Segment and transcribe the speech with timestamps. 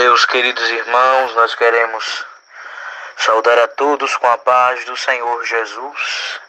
[0.00, 2.24] Meus queridos irmãos, nós queremos
[3.18, 6.40] saudar a todos com a paz do Senhor Jesus.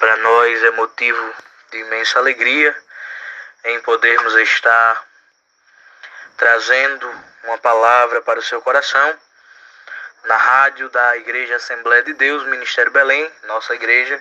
[0.00, 1.34] Para nós é motivo
[1.70, 2.74] de imensa alegria
[3.62, 5.04] em podermos estar
[6.38, 7.06] trazendo
[7.44, 9.14] uma palavra para o seu coração
[10.24, 14.18] na rádio da Igreja Assembleia de Deus, Ministério Belém, nossa igreja,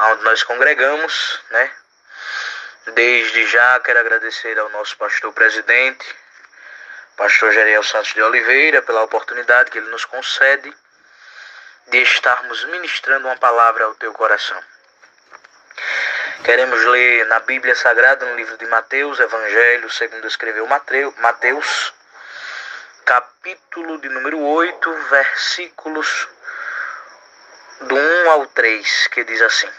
[0.00, 1.70] onde nós congregamos, né?
[2.88, 6.25] Desde já quero agradecer ao nosso pastor presidente,
[7.16, 10.72] pastor Jeriel Santos de Oliveira, pela oportunidade que ele nos concede
[11.88, 14.62] de estarmos ministrando uma palavra ao teu coração.
[16.44, 21.94] Queremos ler na Bíblia Sagrada, no livro de Mateus, Evangelho, segundo escreveu Mateus,
[23.06, 26.28] capítulo de número 8, versículos
[27.80, 29.70] do 1 ao 3, que diz assim: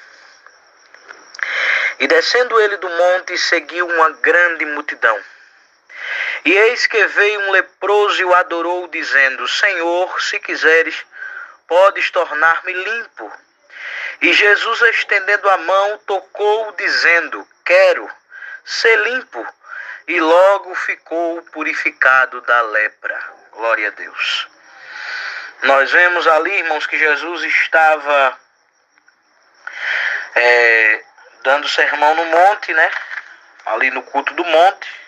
[1.99, 5.23] E descendo ele do monte, seguiu uma grande multidão
[6.47, 10.95] e eis que veio um leproso e o adorou, dizendo: Senhor, se quiseres,
[11.67, 13.29] podes tornar-me limpo.
[14.21, 18.09] E Jesus, estendendo a mão, tocou, dizendo: Quero
[18.63, 19.45] ser limpo.
[20.07, 23.19] E logo ficou purificado da lepra.
[23.51, 24.47] Glória a Deus.
[25.63, 28.39] Nós vemos ali, irmãos, que Jesus estava
[30.33, 31.03] é,
[31.43, 32.89] dando sermão no monte, né?
[33.65, 35.06] Ali no culto do monte.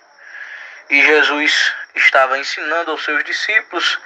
[0.90, 4.00] E Jesus estava ensinando aos seus discípulos,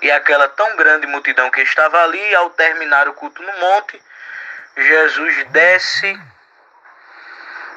[0.00, 4.02] e aquela tão grande multidão que estava ali, ao terminar o culto no monte,
[4.76, 6.18] Jesus desce,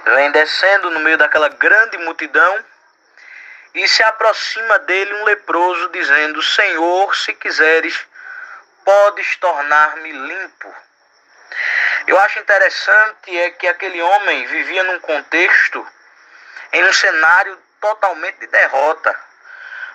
[0.05, 2.63] vem descendo no meio daquela grande multidão,
[3.75, 8.07] e se aproxima dele um leproso, dizendo: Senhor, se quiseres,
[8.85, 10.73] podes tornar-me limpo.
[12.07, 15.85] Eu acho interessante é que aquele homem vivia num contexto,
[16.71, 19.15] em um cenário totalmente de derrota.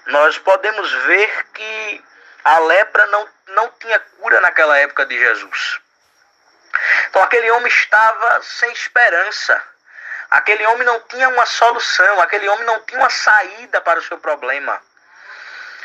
[0.07, 2.05] Nós podemos ver que
[2.45, 5.81] a lepra não, não tinha cura naquela época de Jesus.
[7.09, 9.63] Então aquele homem estava sem esperança.
[10.31, 14.19] Aquele homem não tinha uma solução, aquele homem não tinha uma saída para o seu
[14.19, 14.81] problema.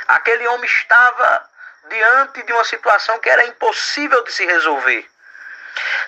[0.07, 1.49] Aquele homem estava
[1.89, 5.09] diante de uma situação que era impossível de se resolver.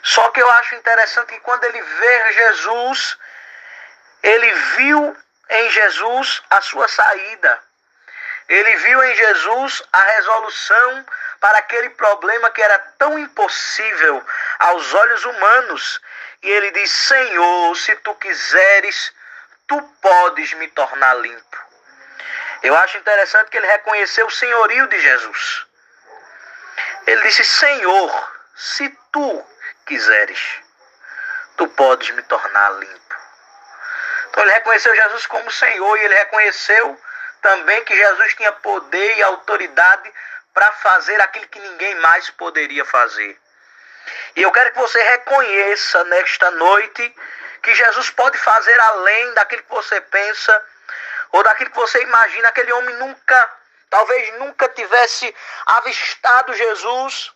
[0.04, 3.18] Só que eu acho interessante que quando ele vê Jesus,
[4.24, 5.18] ele viu
[5.50, 7.60] em Jesus a sua saída.
[8.48, 11.06] Ele viu em Jesus a resolução
[11.40, 14.26] para aquele problema que era tão impossível
[14.60, 16.02] aos olhos humanos.
[16.42, 19.14] E ele diz: Senhor, se tu quiseres,
[19.68, 21.58] tu podes me tornar limpo.
[22.64, 25.66] Eu acho interessante que ele reconheceu o senhorio de Jesus.
[27.06, 29.46] Ele disse: Senhor, se tu
[29.86, 30.40] quiseres,
[31.56, 33.09] tu podes me tornar limpo.
[34.40, 37.02] Então ele reconheceu Jesus como Senhor e ele reconheceu
[37.42, 40.14] também que Jesus tinha poder e autoridade
[40.54, 43.38] para fazer aquilo que ninguém mais poderia fazer.
[44.38, 47.14] E eu quero que você reconheça nesta noite
[47.62, 50.66] que Jesus pode fazer além daquilo que você pensa
[51.34, 52.48] ou daquilo que você imagina.
[52.48, 53.52] Aquele homem nunca,
[53.90, 55.36] talvez nunca tivesse
[55.66, 57.34] avistado Jesus,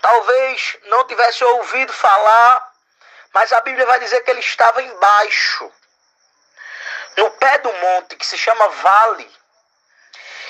[0.00, 2.75] talvez não tivesse ouvido falar
[3.36, 5.70] mas a Bíblia vai dizer que ele estava embaixo,
[7.18, 9.30] no pé do monte, que se chama vale.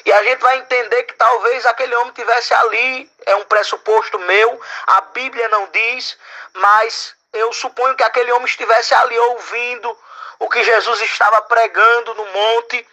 [0.04, 4.60] E a gente vai entender que talvez aquele homem tivesse ali, é um pressuposto meu,
[4.86, 6.16] a Bíblia não diz,
[6.52, 9.98] mas eu suponho que aquele homem estivesse ali ouvindo
[10.38, 12.88] o que Jesus estava pregando no monte.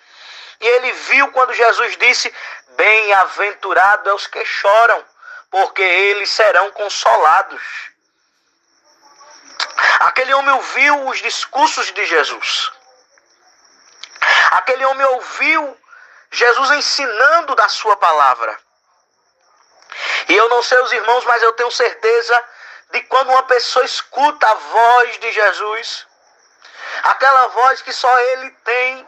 [0.60, 2.34] E ele viu quando Jesus disse:
[2.70, 5.06] Bem-aventurado é os que choram,
[5.52, 7.93] porque eles serão consolados.
[10.00, 12.72] Aquele homem ouviu os discursos de Jesus.
[14.52, 15.78] Aquele homem ouviu
[16.32, 18.60] Jesus ensinando da sua palavra.
[20.30, 22.44] E eu não sei os irmãos, mas eu tenho certeza
[22.92, 26.08] de quando uma pessoa escuta a voz de Jesus,
[27.04, 29.08] aquela voz que só ele tem,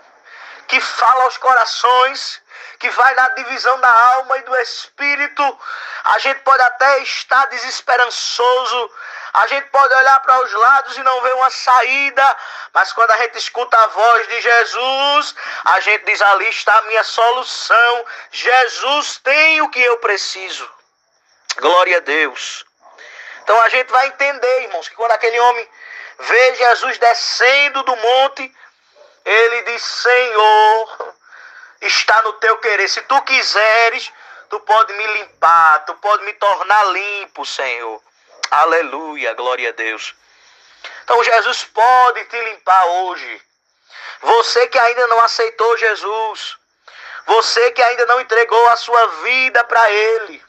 [0.67, 2.41] que fala aos corações,
[2.79, 5.59] que vai na divisão da alma e do espírito,
[6.03, 8.91] a gente pode até estar desesperançoso,
[9.35, 12.37] a gente pode olhar para os lados e não ver uma saída,
[12.73, 15.35] mas quando a gente escuta a voz de Jesus,
[15.65, 18.05] a gente diz: ali está a minha solução.
[18.31, 20.69] Jesus tem o que eu preciso.
[21.57, 22.63] Glória a Deus.
[23.43, 25.69] Então a gente vai entender, irmãos, que quando aquele homem
[26.19, 28.55] vê Jesus descendo do monte,
[29.25, 31.13] ele diz: Senhor,
[31.81, 32.87] está no teu querer.
[32.87, 34.13] Se tu quiseres,
[34.49, 38.01] tu pode me limpar, tu pode me tornar limpo, Senhor.
[38.61, 40.15] Aleluia, glória a Deus.
[41.03, 43.41] Então Jesus pode te limpar hoje.
[44.21, 46.57] Você que ainda não aceitou Jesus,
[47.27, 50.44] Você que ainda não entregou a sua vida para Ele.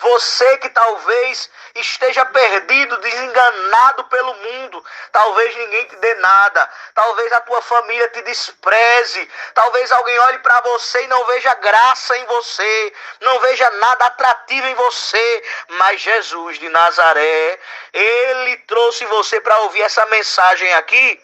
[0.00, 7.40] Você que talvez esteja perdido, desenganado pelo mundo, talvez ninguém te dê nada, talvez a
[7.40, 12.92] tua família te despreze, talvez alguém olhe para você e não veja graça em você,
[13.20, 17.60] não veja nada atrativo em você, mas Jesus de Nazaré,
[17.92, 21.22] ele trouxe você para ouvir essa mensagem aqui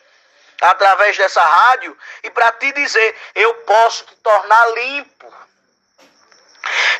[0.61, 5.35] através dessa rádio e para te dizer: eu posso te tornar limpo.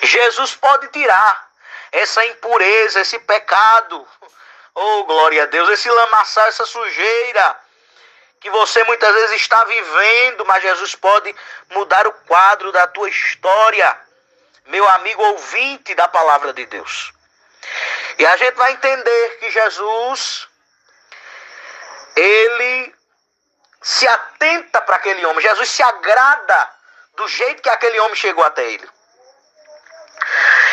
[0.03, 1.46] Jesus pode tirar
[1.93, 4.07] essa impureza, esse pecado.
[4.75, 7.61] Oh, glória a Deus, esse lamaçal, essa sujeira
[8.41, 11.35] que você muitas vezes está vivendo, mas Jesus pode
[11.71, 13.99] mudar o quadro da tua história,
[14.67, 17.13] meu amigo ouvinte da palavra de Deus.
[18.19, 20.49] E a gente vai entender que Jesus,
[22.15, 22.95] ele
[23.83, 26.71] se atenta para aquele homem, Jesus se agrada
[27.15, 28.89] do jeito que aquele homem chegou até ele.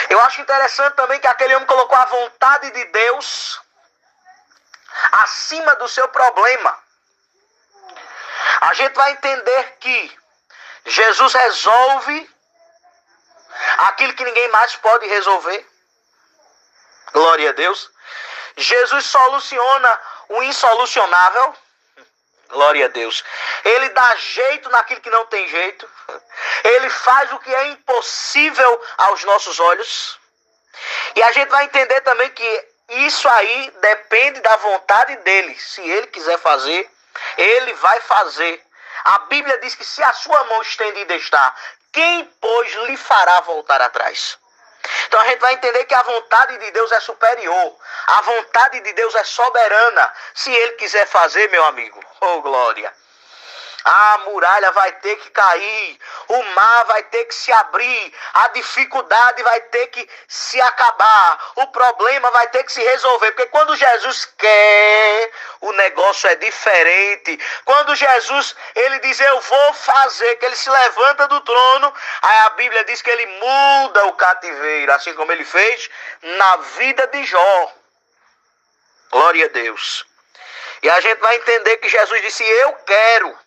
[0.10, 3.62] Eu acho interessante também que aquele homem colocou a vontade de Deus
[5.12, 6.78] acima do seu problema.
[8.62, 10.18] A gente vai entender que
[10.86, 12.30] Jesus resolve
[13.78, 15.68] aquilo que ninguém mais pode resolver.
[17.14, 17.92] Glória a Deus.
[18.58, 21.56] Jesus soluciona o insolucionável.
[22.54, 23.24] Glória a Deus.
[23.66, 25.90] Ele dá jeito naquilo que não tem jeito.
[26.64, 30.20] Ele faz o que é impossível aos nossos olhos.
[31.16, 35.60] E a gente vai entender também que isso aí depende da vontade dele.
[35.60, 36.90] Se ele quiser fazer,
[37.38, 38.64] ele vai fazer.
[39.04, 41.54] A Bíblia diz que se a sua mão estendida está,
[41.92, 44.38] quem, pois, lhe fará voltar atrás?
[45.08, 47.78] Então a gente vai entender que a vontade de Deus é superior.
[48.08, 50.14] A vontade de Deus é soberana.
[50.34, 52.94] Se ele quiser fazer, meu amigo, oh glória.
[53.84, 56.00] A muralha vai ter que cair,
[56.30, 61.68] o mar vai ter que se abrir, a dificuldade vai ter que se acabar, o
[61.68, 63.32] problema vai ter que se resolver.
[63.32, 65.32] Porque quando Jesus quer,
[65.62, 67.40] o negócio é diferente.
[67.66, 72.50] Quando Jesus ele diz eu vou fazer, que ele se levanta do trono, aí a
[72.52, 75.90] Bíblia diz que ele muda o cativeiro, assim como ele fez
[76.22, 77.74] na vida de Jó.
[79.12, 80.06] Glória a Deus.
[80.82, 83.43] E a gente vai entender que Jesus disse: Eu quero.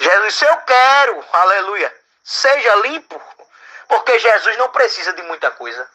[0.00, 1.94] Jesus disse: Eu quero, aleluia.
[2.24, 3.20] Seja limpo,
[3.88, 5.88] porque Jesus não precisa de muita coisa.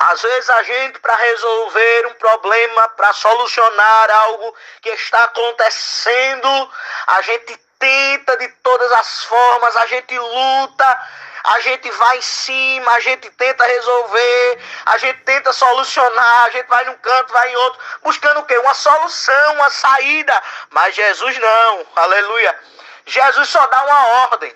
[0.00, 6.70] Às vezes a gente, para resolver um problema, para solucionar algo que está acontecendo,
[7.08, 11.08] a gente tenta de todas as formas, a gente luta,
[11.44, 16.66] a gente vai em cima, a gente tenta resolver, a gente tenta solucionar, a gente
[16.66, 18.56] vai num canto, vai em outro, buscando o quê?
[18.58, 20.42] Uma solução, uma saída.
[20.70, 22.58] Mas Jesus não, aleluia.
[23.06, 24.54] Jesus só dá uma ordem.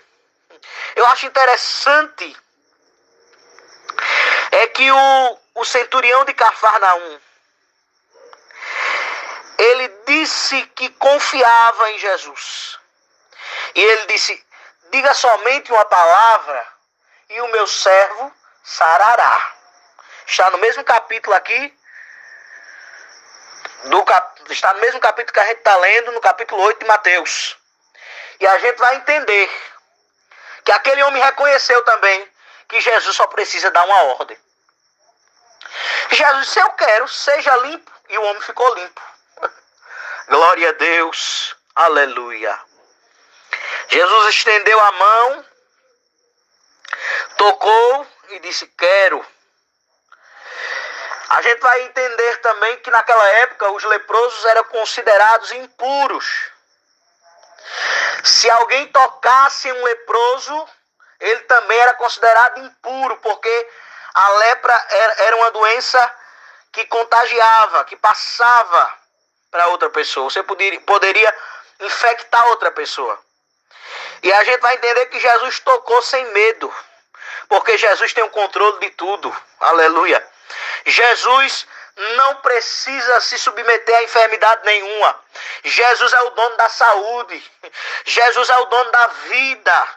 [0.97, 2.37] Eu acho interessante
[4.51, 7.21] é que o, o centurião de Cafarnaum
[9.59, 12.79] ele disse que confiava em Jesus.
[13.75, 14.47] E ele disse:
[14.91, 16.67] Diga somente uma palavra
[17.31, 18.33] e o meu servo
[18.63, 19.55] sarará.
[20.27, 21.79] Está no mesmo capítulo aqui.
[23.85, 24.53] Do cap...
[24.53, 27.57] Está no mesmo capítulo que a gente está lendo, no capítulo 8 de Mateus.
[28.39, 29.51] E a gente vai entender
[30.65, 32.31] que aquele homem reconheceu também
[32.69, 34.39] que Jesus só precisa dar uma ordem.
[36.11, 37.91] Jesus disse: Eu quero, seja limpo.
[38.09, 39.03] E o homem ficou limpo.
[40.29, 41.57] Glória a Deus.
[41.75, 42.72] Aleluia.
[43.89, 45.45] Jesus estendeu a mão,
[47.37, 49.25] tocou e disse: Quero.
[51.31, 56.51] A gente vai entender também que naquela época os leprosos eram considerados impuros.
[58.23, 60.69] Se alguém tocasse um leproso,
[61.21, 63.69] ele também era considerado impuro, porque
[64.15, 64.87] a lepra
[65.19, 66.15] era uma doença
[66.73, 68.95] que contagiava, que passava
[69.51, 70.29] para outra pessoa.
[70.29, 71.35] Você poderia,
[71.81, 73.19] infectar outra pessoa.
[74.23, 76.73] E a gente vai entender que Jesus tocou sem medo,
[77.49, 79.35] porque Jesus tem o controle de tudo.
[79.61, 80.25] Aleluia.
[80.87, 81.67] Jesus
[82.17, 85.21] não precisa se submeter a enfermidade nenhuma.
[85.65, 87.53] Jesus é o dono da saúde.
[88.05, 89.89] Jesus é o dono da vida.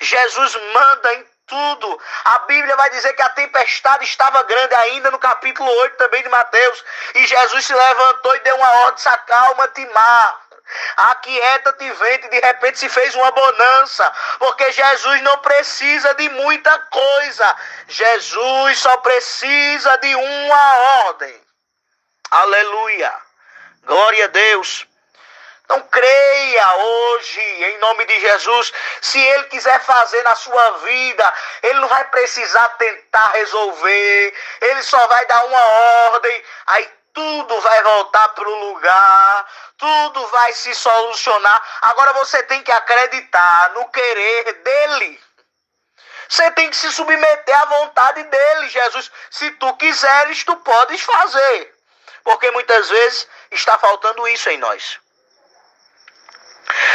[0.00, 2.00] Jesus manda em tudo.
[2.24, 6.28] A Bíblia vai dizer que a tempestade estava grande ainda no capítulo 8 também de
[6.28, 6.84] Mateus.
[7.14, 10.43] E Jesus se levantou e deu uma ordem: acalma-te, mar.
[10.96, 16.78] Aquieta-te, vento, e de repente se fez uma bonança, porque Jesus não precisa de muita
[16.78, 17.56] coisa,
[17.88, 20.76] Jesus só precisa de uma
[21.06, 21.40] ordem.
[22.30, 23.12] Aleluia,
[23.84, 24.86] glória a Deus.
[25.64, 28.72] Então creia hoje, em nome de Jesus.
[29.00, 34.34] Se Ele quiser fazer na sua vida, Ele não vai precisar tentar resolver.
[34.60, 35.64] Ele só vai dar uma
[36.12, 36.44] ordem.
[36.66, 39.46] Aí tudo vai voltar para o lugar.
[39.78, 41.62] Tudo vai se solucionar.
[41.82, 45.24] Agora você tem que acreditar no querer dEle.
[46.28, 49.10] Você tem que se submeter à vontade dele, Jesus.
[49.30, 51.74] Se tu quiseres, tu podes fazer.
[52.24, 54.98] Porque muitas vezes está faltando isso em nós.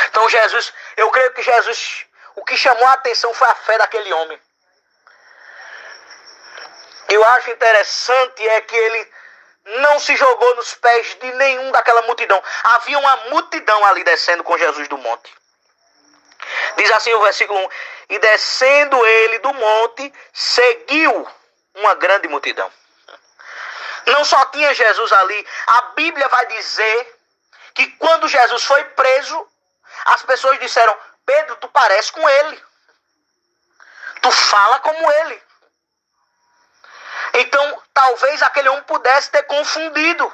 [0.09, 4.11] Então Jesus, eu creio que Jesus, o que chamou a atenção foi a fé daquele
[4.11, 4.41] homem.
[7.07, 9.11] Eu acho interessante é que ele
[9.77, 12.41] não se jogou nos pés de nenhum daquela multidão.
[12.63, 15.33] Havia uma multidão ali descendo com Jesus do monte.
[16.77, 17.69] Diz assim o versículo 1:
[18.09, 21.27] E descendo ele do monte, seguiu
[21.75, 22.71] uma grande multidão.
[24.07, 27.19] Não só tinha Jesus ali, a Bíblia vai dizer
[27.75, 29.47] que quando Jesus foi preso,
[30.05, 32.63] as pessoas disseram: Pedro, tu parece com ele.
[34.21, 35.48] Tu fala como ele.
[37.39, 40.33] Então, talvez aquele homem pudesse ter confundido.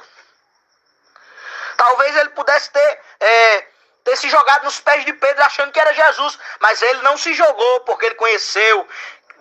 [1.76, 3.66] Talvez ele pudesse ter, é,
[4.02, 6.38] ter se jogado nos pés de Pedro achando que era Jesus.
[6.58, 8.88] Mas ele não se jogou, porque ele conheceu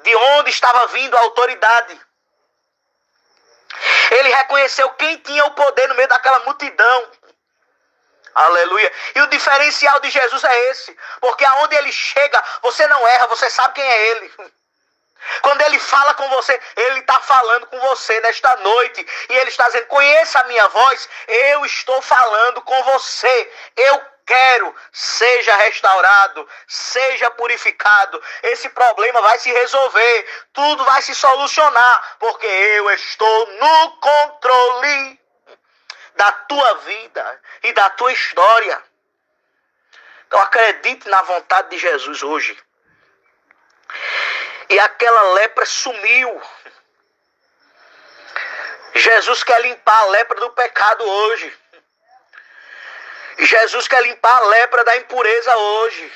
[0.04, 2.00] de onde estava vindo a autoridade.
[4.12, 7.12] Ele reconheceu quem tinha o poder no meio daquela multidão.
[8.36, 8.94] Aleluia.
[9.16, 10.96] E o diferencial de Jesus é esse.
[11.20, 14.34] Porque aonde ele chega, você não erra, você sabe quem é ele.
[15.42, 19.06] Quando ele fala com você, ele está falando com você nesta noite.
[19.30, 23.52] E ele está dizendo: Conheça a minha voz, eu estou falando com você.
[23.76, 28.22] Eu quero, seja restaurado, seja purificado.
[28.44, 35.20] Esse problema vai se resolver, tudo vai se solucionar, porque eu estou no controle
[36.16, 38.82] da tua vida e da tua história.
[40.28, 42.58] Então acredite na vontade de Jesus hoje.
[44.70, 46.42] E aquela lepra sumiu.
[48.96, 51.58] Jesus quer limpar a lepra do pecado hoje.
[53.40, 56.14] Jesus quer limpar a lepra da impureza hoje.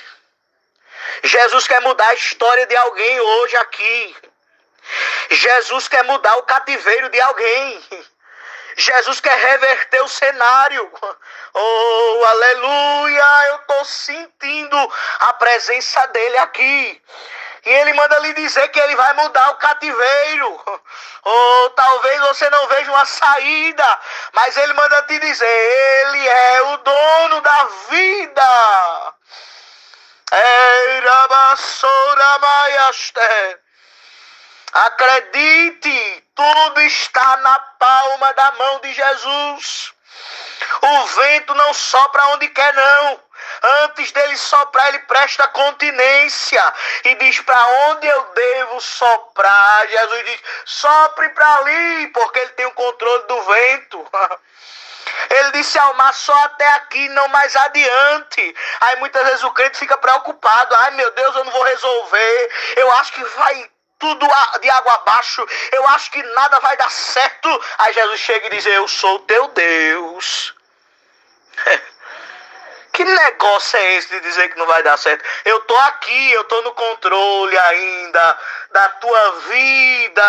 [1.23, 4.17] Jesus quer mudar a história de alguém hoje aqui.
[5.31, 8.07] Jesus quer mudar o cativeiro de alguém.
[8.77, 10.91] Jesus quer reverter o cenário.
[11.53, 13.47] Oh, aleluia!
[13.49, 17.01] Eu estou sentindo a presença dele aqui.
[17.65, 20.81] E ele manda lhe dizer que ele vai mudar o cativeiro.
[21.23, 23.99] Ou talvez você não veja uma saída,
[24.33, 29.13] mas ele manda te dizer: Ele é o dono da vida.
[34.73, 39.93] Acredite, tudo está na palma da mão de Jesus.
[40.81, 43.28] O vento não sopra onde quer, não.
[43.61, 46.73] Antes dele soprar, ele presta continência
[47.03, 49.87] e diz para onde eu devo soprar.
[49.87, 54.07] Jesus diz: sopre para ali, porque ele tem o controle do vento.
[55.29, 58.55] Ele disse ao mar só até aqui, não mais adiante.
[58.79, 60.75] Aí muitas vezes o crente fica preocupado.
[60.75, 62.51] Ai meu Deus, eu não vou resolver.
[62.77, 64.27] Eu acho que vai tudo
[64.61, 65.45] de água abaixo.
[65.71, 67.65] Eu acho que nada vai dar certo.
[67.79, 70.55] Aí Jesus chega e diz: Eu sou teu Deus.
[72.99, 75.23] Que negócio é esse de dizer que não vai dar certo?
[75.45, 78.39] Eu tô aqui, eu tô no controle ainda
[78.71, 80.21] da tua vida.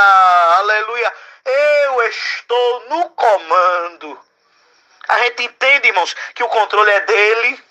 [0.59, 1.13] Aleluia.
[1.45, 4.21] Eu estou no comando.
[5.09, 7.65] A gente entende, irmãos, que o controle é dele.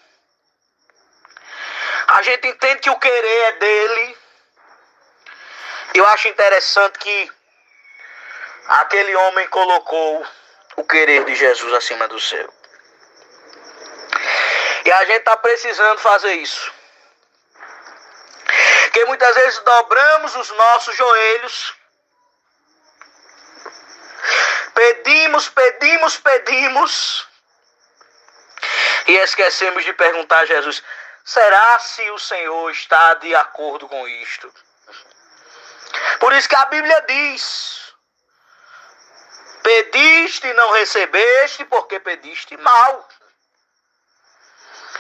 [2.08, 4.18] A gente entende que o querer é dele.
[5.94, 7.32] Eu acho interessante que
[8.68, 10.28] aquele homem colocou
[10.76, 12.59] o querer de Jesus acima do seu.
[14.90, 16.74] E a gente está precisando fazer isso.
[18.86, 21.76] Porque muitas vezes dobramos os nossos joelhos,
[24.74, 27.28] pedimos, pedimos, pedimos,
[29.06, 30.82] e esquecemos de perguntar a Jesus:
[31.24, 34.52] será se o Senhor está de acordo com isto?
[36.20, 37.94] Por isso que a Bíblia diz:
[39.62, 43.08] pediste e não recebeste, porque pediste mal.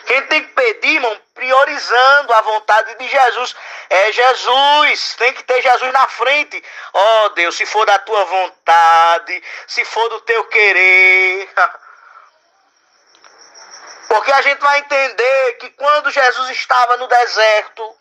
[0.09, 3.55] Gente tem que pedir, irmão, priorizando a vontade de Jesus.
[3.91, 6.63] É Jesus, tem que ter Jesus na frente.
[6.93, 11.47] Ó oh, Deus, se for da tua vontade, se for do teu querer.
[14.09, 17.95] Porque a gente vai entender que quando Jesus estava no deserto,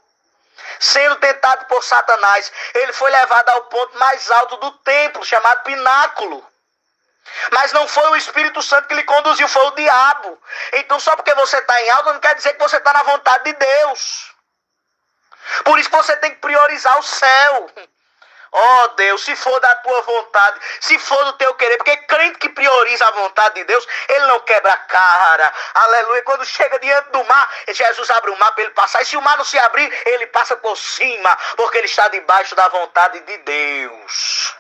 [0.81, 6.48] sendo tentado por Satanás, ele foi levado ao ponto mais alto do templo, chamado pináculo.
[7.53, 10.41] Mas não foi o Espírito Santo que lhe conduziu, foi o diabo.
[10.75, 13.45] Então, só porque você está em alta, não quer dizer que você está na vontade
[13.45, 14.35] de Deus.
[15.65, 17.71] Por isso que você tem que priorizar o céu.
[18.51, 22.49] Oh Deus, se for da tua vontade, se for do teu querer, porque crente que
[22.49, 25.53] prioriza a vontade de Deus, ele não quebra a cara.
[25.75, 26.23] Aleluia.
[26.23, 29.03] Quando chega diante do mar, Jesus abre o mar para ele passar.
[29.03, 32.55] E se o mar não se abrir, ele passa por cima, porque ele está debaixo
[32.55, 34.58] da vontade de Deus.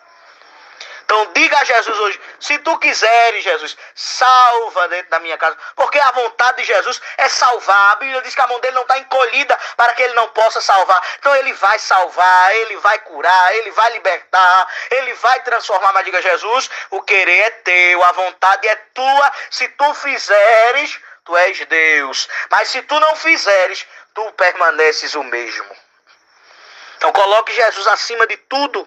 [1.08, 5.56] Então diga a Jesus hoje, se tu quiseres, Jesus, salva dentro da minha casa.
[5.74, 7.92] Porque a vontade de Jesus é salvar.
[7.92, 10.60] A Bíblia diz que a mão dele não está encolhida para que ele não possa
[10.60, 11.02] salvar.
[11.18, 15.94] Então ele vai salvar, ele vai curar, ele vai libertar, ele vai transformar.
[15.94, 19.32] Mas diga Jesus, o querer é teu, a vontade é tua.
[19.48, 22.28] Se tu fizeres, tu és Deus.
[22.50, 25.74] Mas se tu não fizeres, tu permaneces o mesmo.
[26.98, 28.86] Então coloque Jesus acima de tudo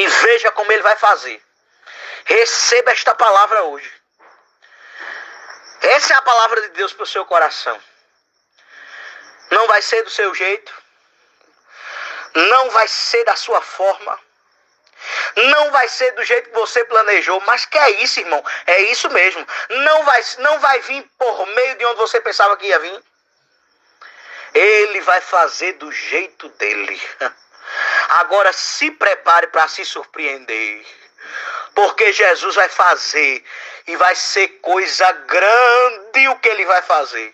[0.00, 1.42] e veja como ele vai fazer.
[2.24, 3.92] Receba esta palavra hoje.
[5.82, 7.78] Essa é a palavra de Deus para o seu coração.
[9.50, 10.72] Não vai ser do seu jeito.
[12.34, 14.18] Não vai ser da sua forma.
[15.36, 18.42] Não vai ser do jeito que você planejou, mas que é isso, irmão?
[18.66, 19.46] É isso mesmo.
[19.68, 23.02] Não vai, não vai vir por meio de onde você pensava que ia vir.
[24.54, 27.00] Ele vai fazer do jeito dele.
[28.10, 30.84] Agora se prepare para se surpreender.
[31.76, 33.44] Porque Jesus vai fazer
[33.86, 37.32] e vai ser coisa grande o que ele vai fazer.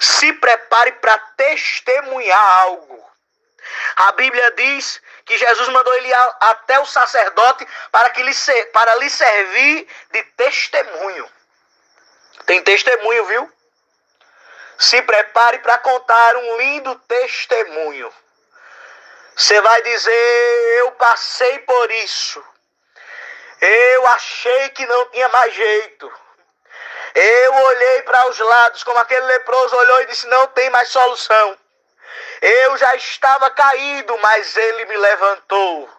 [0.00, 3.08] Se prepare para testemunhar algo.
[3.94, 8.34] A Bíblia diz que Jesus mandou ele até o sacerdote para, que lhe,
[8.72, 11.30] para lhe servir de testemunho.
[12.46, 13.52] Tem testemunho, viu?
[14.76, 18.12] Se prepare para contar um lindo testemunho.
[19.42, 22.44] Você vai dizer: Eu passei por isso.
[23.60, 26.12] Eu achei que não tinha mais jeito.
[27.12, 31.58] Eu olhei para os lados, como aquele leproso olhou e disse: Não tem mais solução.
[32.40, 35.90] Eu já estava caído, mas ele me levantou.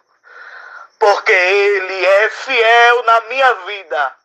[0.98, 4.16] Porque ele é fiel na minha vida.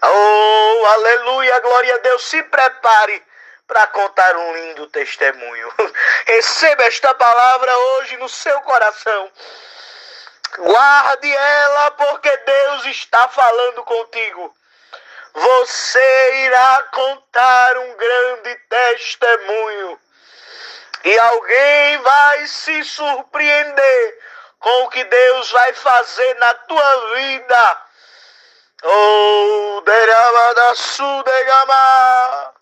[0.00, 2.24] Oh, aleluia, glória a Deus.
[2.24, 3.22] Se prepare
[3.68, 5.72] para contar um lindo testemunho.
[6.26, 9.30] Receba esta palavra hoje no seu coração.
[10.56, 14.56] Guarde ela, porque Deus está falando contigo.
[15.34, 20.00] Você irá contar um grande testemunho.
[21.04, 24.18] E alguém vai se surpreender
[24.58, 27.82] com o que Deus vai fazer na tua vida.
[28.82, 32.57] Oh, derama da sudegama.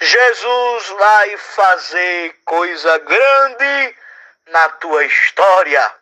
[0.00, 3.96] Jesus vai fazer coisa grande
[4.48, 5.94] na tua história.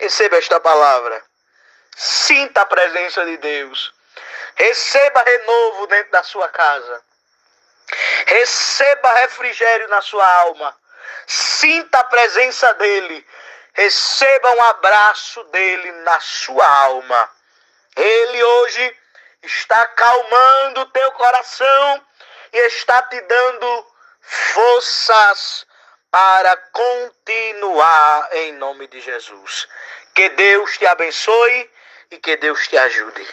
[0.00, 1.22] Receba esta palavra.
[1.96, 3.92] Sinta a presença de Deus.
[4.56, 7.02] Receba renovo dentro da sua casa.
[8.26, 10.76] Receba refrigério na sua alma.
[11.26, 13.26] Sinta a presença dele.
[13.74, 17.37] Receba um abraço dele na sua alma.
[17.98, 18.96] Ele hoje
[19.42, 22.06] está acalmando o teu coração
[22.52, 23.86] e está te dando
[24.20, 25.66] forças
[26.10, 29.68] para continuar em nome de Jesus.
[30.14, 31.70] Que Deus te abençoe
[32.12, 33.26] e que Deus te ajude.